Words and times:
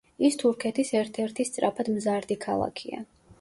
ის 0.27 0.37
თურქეთის 0.43 0.89
ერთ-ერთი 1.01 1.45
სწრაფად 1.49 1.93
მზარდი 1.99 2.39
ქალაქია. 2.47 3.05